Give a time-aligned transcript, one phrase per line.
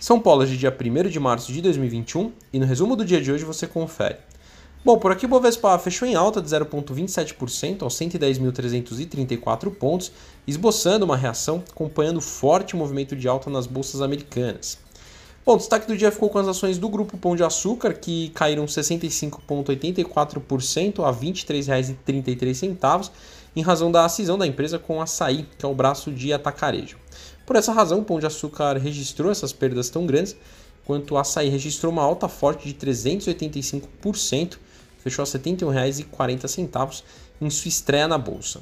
[0.00, 3.32] São Paulo de dia 1 de março de 2021 e no resumo do dia de
[3.32, 4.14] hoje você confere.
[4.84, 10.12] Bom, por aqui o Bovespa fechou em alta de 0,27% aos 110.334 pontos,
[10.46, 14.78] esboçando uma reação acompanhando forte movimento de alta nas bolsas americanas.
[15.44, 18.28] Bom, o destaque do dia ficou com as ações do Grupo Pão de Açúcar, que
[18.28, 23.10] caíram 65,84% a R$ 23,33,
[23.56, 26.96] em razão da cisão da empresa com a Açaí, que é o braço de atacarejo.
[27.48, 30.36] Por essa razão, o Pão de Açúcar registrou essas perdas tão grandes,
[30.82, 34.58] enquanto o açaí registrou uma alta forte de 385%,
[34.98, 37.02] fechou a R$ 71,40
[37.40, 38.60] em sua estreia na bolsa.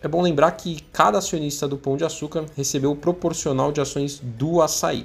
[0.00, 4.20] É bom lembrar que cada acionista do Pão de Açúcar recebeu o proporcional de ações
[4.22, 5.04] do açaí.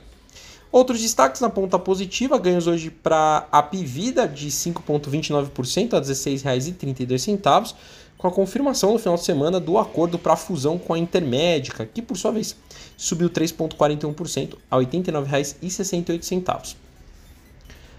[0.71, 7.75] Outros destaques na ponta positiva, ganhos hoje para a Pivida de 5,29% a R$ 16,32,
[8.23, 11.85] com a confirmação no final de semana do acordo para a fusão com a Intermédica,
[11.85, 12.55] que por sua vez
[12.95, 16.77] subiu 3,41% a R$ 89,68.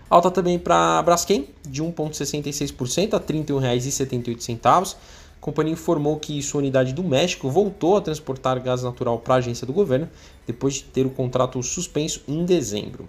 [0.08, 4.94] Alta também para a Braskem, de 1,66% a R$ 31,78.
[4.94, 9.36] A companhia informou que sua unidade do México voltou a transportar gás natural para a
[9.36, 10.08] agência do governo,
[10.46, 13.06] depois de ter o contrato suspenso em dezembro.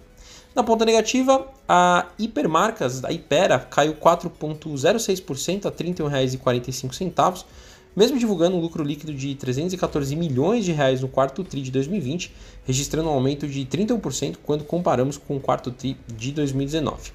[0.56, 7.44] Na ponta negativa, a Hipermarcas da Ipera caiu 4,06% a R$ 31,45,
[7.94, 12.32] mesmo divulgando um lucro líquido de 314 milhões de reais no quarto TRI de 2020,
[12.64, 17.12] registrando um aumento de 31% quando comparamos com o quarto TRI de 2019.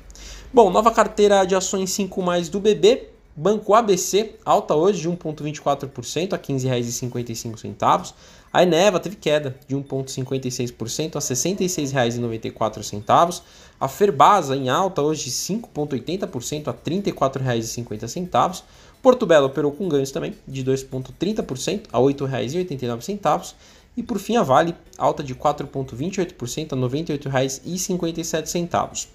[0.53, 6.33] Bom, nova carteira de ações 5 mais do BB, Banco ABC, alta hoje de 1,24%
[6.33, 8.13] a R$ 15,55.
[8.51, 13.41] A Eneva teve queda de 1,56% a R$ 66,94.
[13.79, 18.63] A Ferbasa em alta hoje de 5,80% a R$ 34,50.
[19.01, 23.53] Porto Belo operou com ganhos também de 2,30% a R$ 8,89.
[23.95, 29.07] E por fim a Vale, alta de 4,28% a R$ 98,57.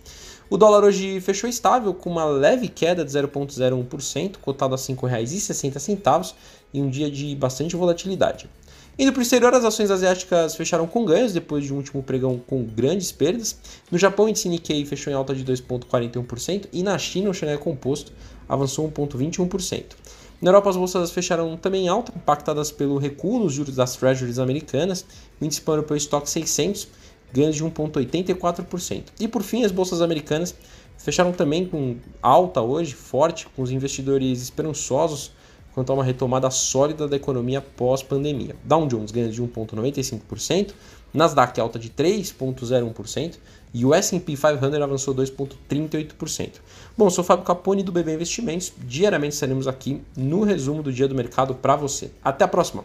[0.49, 6.35] O dólar hoje fechou estável, com uma leve queda de 0,01%, cotado a R$ 5,60
[6.73, 8.49] em um dia de bastante volatilidade.
[8.97, 12.39] Indo para o exterior, as ações asiáticas fecharam com ganhos depois de um último pregão
[12.47, 13.59] com grandes perdas.
[13.91, 17.59] No Japão, o índice Nikkei fechou em alta de 2,41% e na China, o Xangai
[17.59, 18.13] Composto
[18.49, 19.85] avançou 1,21%.
[20.41, 25.05] Na Europa, as bolsas fecharam também alta, impactadas pelo recuo nos juros das treasuries americanas.
[25.41, 26.87] O índice pan-europeu Stock 600
[27.33, 29.05] ganhos de 1,84%.
[29.21, 30.55] E por fim, as bolsas americanas
[30.99, 35.33] fecharam também com alta hoje, forte, com os investidores esperançosos
[35.77, 38.57] quanto a uma retomada sólida da economia pós-pandemia.
[38.65, 40.73] Dow Jones ganha de 1,95%,
[41.13, 43.35] Nasdaq alta de 3,01%
[43.75, 46.53] e o S&P 500 avançou 2,38%.
[46.97, 48.73] Bom, sou Fábio Capone do BB Investimentos.
[48.87, 52.11] Diariamente estaremos aqui no resumo do dia do mercado para você.
[52.25, 52.83] Até a próxima!